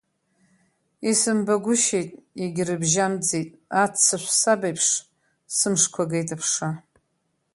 Исымбагәышьеит, 1.09 2.09
егьрыбжьамӡеит, 2.43 3.49
аццышә 3.81 4.29
сабеиԥш, 4.39 4.87
сымшқәа 5.57 6.03
агеит 6.07 6.29
аԥша. 6.35 6.69